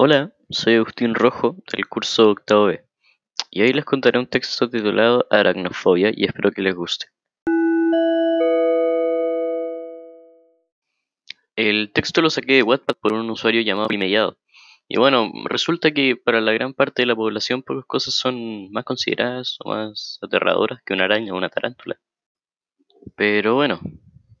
Hola, 0.00 0.32
soy 0.48 0.76
Agustín 0.76 1.12
Rojo 1.12 1.56
del 1.72 1.88
curso 1.88 2.30
octavo 2.30 2.66
B 2.66 2.84
y 3.50 3.62
hoy 3.62 3.72
les 3.72 3.84
contaré 3.84 4.20
un 4.20 4.28
texto 4.28 4.70
titulado 4.70 5.26
Aracnofobia 5.28 6.12
y 6.14 6.24
espero 6.24 6.52
que 6.52 6.62
les 6.62 6.72
guste. 6.72 7.06
El 11.56 11.90
texto 11.92 12.22
lo 12.22 12.30
saqué 12.30 12.52
de 12.52 12.62
Wattpad 12.62 12.94
por 13.02 13.12
un 13.12 13.28
usuario 13.28 13.60
llamado 13.62 13.88
Primellado 13.88 14.38
y 14.86 15.00
bueno, 15.00 15.32
resulta 15.46 15.90
que 15.90 16.14
para 16.14 16.40
la 16.40 16.52
gran 16.52 16.74
parte 16.74 17.02
de 17.02 17.06
la 17.06 17.16
población 17.16 17.64
pocas 17.64 17.84
cosas 17.84 18.14
son 18.14 18.70
más 18.70 18.84
consideradas 18.84 19.56
o 19.64 19.70
más 19.70 20.20
aterradoras 20.22 20.80
que 20.86 20.94
una 20.94 21.06
araña 21.06 21.32
o 21.32 21.36
una 21.36 21.48
tarántula. 21.48 21.98
Pero 23.16 23.56
bueno, 23.56 23.80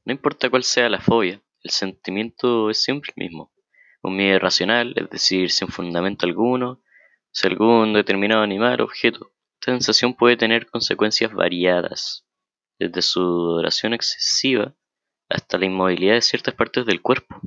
no 0.04 0.12
importa 0.12 0.50
cuál 0.50 0.62
sea 0.62 0.88
la 0.88 1.00
fobia, 1.00 1.42
el 1.64 1.70
sentimiento 1.72 2.70
es 2.70 2.80
siempre 2.80 3.12
el 3.16 3.24
mismo 3.24 3.50
un 4.02 4.16
miedo 4.16 4.36
irracional, 4.36 4.94
es 4.96 5.10
decir, 5.10 5.50
sin 5.50 5.68
fundamento 5.68 6.26
alguno, 6.26 6.80
si 7.30 7.46
algún 7.46 7.92
determinado 7.92 8.42
animal 8.42 8.80
o 8.80 8.84
objeto. 8.84 9.32
Esta 9.60 9.72
sensación 9.72 10.14
puede 10.14 10.36
tener 10.36 10.66
consecuencias 10.66 11.32
variadas, 11.32 12.24
desde 12.78 13.02
su 13.02 13.20
duración 13.20 13.92
excesiva 13.94 14.74
hasta 15.28 15.58
la 15.58 15.66
inmovilidad 15.66 16.14
de 16.14 16.22
ciertas 16.22 16.54
partes 16.54 16.86
del 16.86 17.02
cuerpo. 17.02 17.40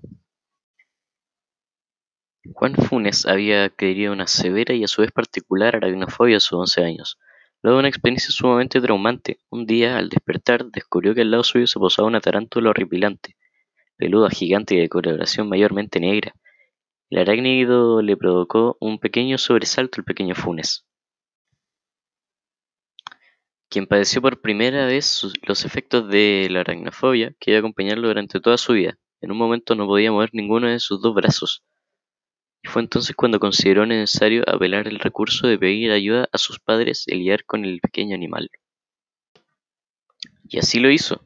Juan 2.53 2.75
Funes 2.75 3.25
había 3.25 3.65
adquirido 3.65 4.13
una 4.13 4.27
severa 4.27 4.73
y 4.73 4.83
a 4.83 4.87
su 4.87 5.01
vez 5.01 5.11
particular 5.11 5.75
aracnofobia 5.75 6.37
a 6.37 6.39
sus 6.39 6.53
11 6.53 6.83
años. 6.83 7.19
Luego 7.61 7.77
de 7.77 7.81
una 7.81 7.89
experiencia 7.89 8.31
sumamente 8.31 8.81
traumante, 8.81 9.39
un 9.49 9.67
día 9.67 9.97
al 9.97 10.09
despertar 10.09 10.65
descubrió 10.65 11.13
que 11.13 11.21
al 11.21 11.31
lado 11.31 11.43
suyo 11.43 11.67
se 11.67 11.79
posaba 11.79 12.07
una 12.07 12.19
tarántula 12.19 12.71
horripilante, 12.71 13.37
peluda, 14.01 14.31
gigante 14.31 14.73
de 14.73 14.89
coloración 14.89 15.47
mayormente 15.47 15.99
negra. 15.99 16.33
El 17.11 17.19
arácnido 17.19 18.01
le 18.01 18.17
provocó 18.17 18.75
un 18.79 18.97
pequeño 18.97 19.37
sobresalto 19.37 20.01
al 20.01 20.05
pequeño 20.05 20.33
Funes, 20.33 20.87
quien 23.69 23.85
padeció 23.85 24.19
por 24.19 24.41
primera 24.41 24.87
vez 24.87 25.21
los 25.43 25.65
efectos 25.65 26.09
de 26.09 26.47
la 26.49 26.61
aracnofobia 26.61 27.35
que 27.39 27.51
iba 27.51 27.57
a 27.57 27.59
acompañarlo 27.59 28.07
durante 28.07 28.39
toda 28.39 28.57
su 28.57 28.73
vida. 28.73 28.97
En 29.21 29.31
un 29.31 29.37
momento 29.37 29.75
no 29.75 29.85
podía 29.85 30.11
mover 30.11 30.31
ninguno 30.33 30.67
de 30.67 30.79
sus 30.79 30.99
dos 30.99 31.13
brazos. 31.13 31.63
Y 32.63 32.69
fue 32.69 32.81
entonces 32.81 33.15
cuando 33.15 33.39
consideró 33.39 33.85
necesario 33.85 34.43
apelar 34.47 34.87
el 34.87 34.97
recurso 34.97 35.45
de 35.45 35.59
pedir 35.59 35.91
ayuda 35.91 36.27
a 36.31 36.39
sus 36.39 36.59
padres 36.59 37.03
y 37.07 37.15
lidiar 37.15 37.45
con 37.45 37.65
el 37.65 37.79
pequeño 37.79 38.15
animal. 38.15 38.49
Y 40.49 40.57
así 40.57 40.79
lo 40.79 40.89
hizo. 40.89 41.21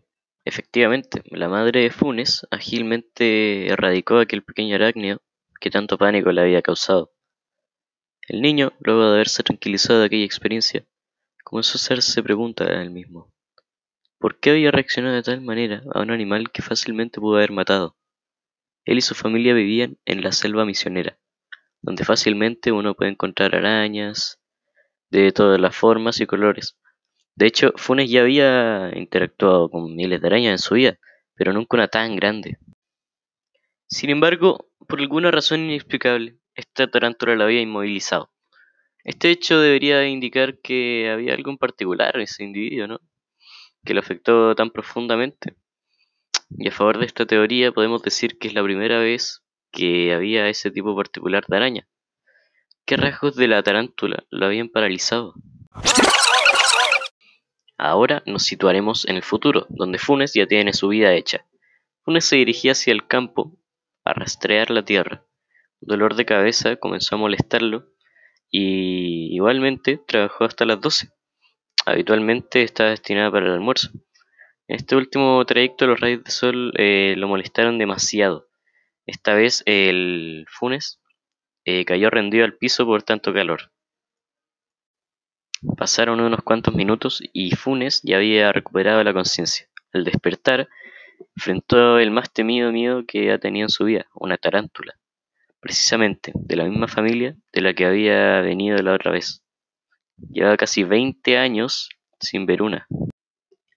Efectivamente, 0.56 1.22
la 1.32 1.50
madre 1.50 1.82
de 1.82 1.90
Funes 1.90 2.48
ágilmente 2.50 3.68
erradicó 3.68 4.20
aquel 4.20 4.42
pequeño 4.42 4.76
arácnido 4.76 5.22
que 5.60 5.70
tanto 5.70 5.98
pánico 5.98 6.32
le 6.32 6.40
había 6.40 6.62
causado. 6.62 7.12
El 8.30 8.42
niño, 8.42 8.72
luego 8.80 9.02
de 9.02 9.16
haberse 9.16 9.44
tranquilizado 9.44 10.00
de 10.00 10.06
aquella 10.06 10.24
experiencia, 10.24 10.86
comenzó 11.44 11.74
a 11.74 11.82
hacerse 11.82 12.24
preguntas 12.24 12.70
a 12.70 12.82
él 12.82 12.90
mismo. 12.90 13.34
¿Por 14.18 14.40
qué 14.40 14.52
había 14.52 14.72
reaccionado 14.72 15.16
de 15.16 15.24
tal 15.24 15.42
manera 15.42 15.84
a 15.94 16.00
un 16.00 16.12
animal 16.12 16.50
que 16.50 16.62
fácilmente 16.62 17.20
pudo 17.20 17.36
haber 17.36 17.52
matado? 17.52 17.98
Él 18.86 18.98
y 19.00 19.02
su 19.02 19.14
familia 19.14 19.54
vivían 19.54 19.98
en 20.06 20.22
la 20.22 20.32
selva 20.32 20.64
misionera, 20.64 21.20
donde 21.82 22.06
fácilmente 22.06 22.72
uno 22.72 22.94
puede 22.94 23.12
encontrar 23.12 23.56
arañas 23.56 24.40
de 25.10 25.34
todas 25.34 25.60
las 25.60 25.76
formas 25.76 26.22
y 26.22 26.26
colores. 26.26 26.78
De 27.36 27.48
hecho, 27.48 27.74
Funes 27.76 28.10
ya 28.10 28.22
había 28.22 28.92
interactuado 28.96 29.70
con 29.70 29.96
miles 29.96 30.22
de 30.22 30.28
arañas 30.28 30.52
en 30.52 30.58
su 30.60 30.76
vida, 30.76 30.98
pero 31.36 31.52
nunca 31.52 31.76
una 31.76 31.88
tan 31.90 32.16
grande. 32.16 32.58
Sin 33.88 34.10
embargo, 34.10 34.70
por 34.88 35.00
alguna 35.00 35.32
razón 35.32 35.62
inexplicable, 35.66 36.38
esta 36.56 36.88
tarántula 36.88 37.36
la 37.36 37.44
había 37.44 37.62
inmovilizado. 37.62 38.32
Este 39.04 39.30
hecho 39.30 39.60
debería 39.60 40.08
indicar 40.08 40.60
que 40.60 41.12
había 41.12 41.34
algo 41.34 41.52
en 41.52 41.58
particular 41.58 42.16
en 42.16 42.22
ese 42.22 42.44
individuo, 42.44 42.88
¿no? 42.88 43.00
Que 43.84 43.94
lo 43.94 44.00
afectó 44.00 44.56
tan 44.56 44.72
profundamente. 44.72 45.56
Y 46.58 46.70
a 46.70 46.72
favor 46.72 46.98
de 46.98 47.06
esta 47.06 47.26
teoría 47.26 47.72
podemos 47.72 48.02
decir 48.02 48.40
que 48.40 48.48
es 48.48 48.54
la 48.54 48.64
primera 48.64 49.00
vez 49.00 49.44
que 49.72 50.14
había 50.14 50.48
ese 50.48 50.72
tipo 50.72 50.96
particular 50.96 51.46
de 51.48 51.58
araña. 51.58 51.88
¿Qué 52.86 52.98
rasgos 52.98 53.36
de 53.36 53.48
la 53.48 53.62
tarántula 53.62 54.24
lo 54.30 54.46
habían 54.46 54.70
paralizado? 54.70 55.34
Ahora 57.78 58.24
nos 58.26 58.44
situaremos 58.44 59.06
en 59.08 59.18
el 59.18 59.24
futuro, 59.24 59.66
donde 59.70 59.98
Funes 60.00 60.34
ya 60.34 60.48
tiene 60.48 60.74
su 60.74 60.88
vida 60.88 61.14
hecha. 61.14 61.46
Funes 62.04 62.26
se 62.26 62.38
dirigía 62.38 62.72
hacia 62.72 62.94
el 62.94 63.08
campo 63.08 63.58
a 64.06 64.14
rastrear 64.14 64.72
la 64.72 64.86
tierra. 64.86 65.26
Dolor 65.82 66.16
de 66.16 66.26
cabeza 66.26 66.78
comenzó 66.78 67.16
a 67.16 67.18
molestarlo 67.18 67.92
y 68.50 69.36
igualmente 69.36 70.00
trabajó 70.08 70.46
hasta 70.46 70.66
las 70.66 70.80
12. 70.80 71.10
Habitualmente 71.86 72.64
estaba 72.64 72.92
destinada 72.92 73.32
para 73.32 73.48
el 73.48 73.52
almuerzo. 73.54 73.90
En 74.68 74.78
este 74.78 74.96
último 74.96 75.46
trayecto 75.46 75.86
los 75.86 76.00
rayos 76.00 76.24
de 76.24 76.32
sol 76.32 76.74
eh, 76.78 77.16
lo 77.18 77.28
molestaron 77.28 77.78
demasiado. 77.78 78.48
Esta 79.06 79.36
vez 79.36 79.62
el 79.66 80.46
Funes 80.50 81.02
eh, 81.66 81.86
cayó 81.86 82.10
rendido 82.10 82.46
al 82.46 82.56
piso 82.56 82.86
por 82.86 83.04
tanto 83.04 83.34
calor. 83.34 83.72
Pasaron 85.78 86.20
unos 86.20 86.42
cuantos 86.44 86.74
minutos 86.74 87.22
y 87.34 87.56
Funes 87.56 88.02
ya 88.04 88.18
había 88.18 88.52
recuperado 88.52 89.04
la 89.04 89.14
conciencia. 89.14 89.68
Al 89.94 90.04
despertar, 90.04 90.70
enfrentó 91.36 92.00
el 92.00 92.12
más 92.12 92.32
temido 92.32 92.72
miedo 92.72 93.04
que 93.08 93.32
ha 93.32 93.40
tenido 93.40 93.66
en 93.66 93.70
su 93.70 93.86
vida, 93.86 94.08
una 94.14 94.38
tarántula, 94.38 94.94
precisamente 95.60 96.32
de 96.36 96.56
la 96.56 96.66
misma 96.66 96.88
familia 96.88 97.36
de 97.54 97.62
la 97.62 97.74
que 97.74 97.86
había 97.86 98.42
venido 98.42 98.78
la 98.78 98.94
otra 98.94 99.12
vez. 99.12 99.44
Llevaba 100.32 100.58
casi 100.58 100.84
20 100.84 101.38
años 101.38 101.90
sin 102.20 102.46
ver 102.46 102.62
una. 102.62 102.88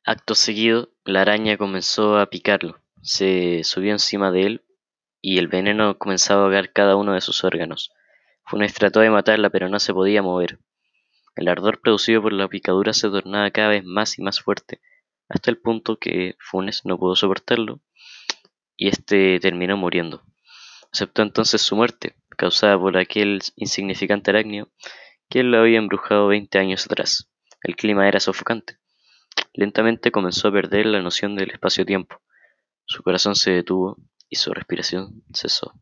Acto 0.05 0.35
seguido, 0.35 0.91
la 1.05 1.23
araña 1.23 1.57
comenzó 1.57 2.19
a 2.19 2.31
picarlo, 2.31 2.81
se 3.03 3.63
subió 3.65 3.93
encima 3.93 4.31
de 4.31 4.43
él 4.43 4.65
y 5.21 5.39
el 5.39 5.49
veneno 5.49 5.99
comenzaba 5.99 6.41
a 6.41 6.45
ahogar 6.45 6.73
cada 6.73 6.97
uno 6.97 7.15
de 7.15 7.21
sus 7.21 7.45
órganos. 7.45 7.93
Funes 8.45 8.73
trató 8.73 9.01
de 9.01 9.11
matarla, 9.11 9.51
pero 9.51 9.69
no 9.69 9.79
se 9.79 9.93
podía 9.93 10.23
mover. 10.23 10.59
El 11.39 11.47
ardor 11.47 11.81
producido 11.81 12.21
por 12.21 12.33
la 12.33 12.49
picadura 12.49 12.93
se 12.93 13.09
tornaba 13.09 13.53
cada 13.53 13.69
vez 13.69 13.85
más 13.85 14.19
y 14.19 14.23
más 14.23 14.41
fuerte, 14.41 14.81
hasta 15.29 15.53
el 15.53 15.59
punto 15.59 15.97
que 15.97 16.35
Funes 16.41 16.85
no 16.85 16.99
pudo 16.99 17.15
soportarlo 17.15 17.81
y 18.77 18.89
este 18.89 19.39
terminó 19.39 19.77
muriendo. 19.77 20.25
Aceptó 20.93 21.23
entonces 21.23 21.63
su 21.63 21.77
muerte, 21.77 22.17
causada 22.37 22.77
por 22.77 22.99
aquel 22.99 23.41
insignificante 23.55 24.33
arácnido 24.33 24.73
que 25.29 25.45
lo 25.45 25.61
había 25.61 25.79
embrujado 25.79 26.27
20 26.27 26.59
años 26.59 26.87
atrás. 26.87 27.31
El 27.63 27.77
clima 27.77 28.09
era 28.09 28.19
sofocante. 28.19 28.79
Lentamente 29.53 30.11
comenzó 30.11 30.49
a 30.49 30.53
perder 30.53 30.87
la 30.87 31.01
noción 31.03 31.37
del 31.37 31.53
espacio-tiempo. 31.53 32.21
Su 32.85 33.05
corazón 33.05 33.37
se 33.37 33.53
detuvo 33.53 33.97
y 34.29 34.35
su 34.35 34.53
respiración 34.53 35.23
cesó. 35.33 35.73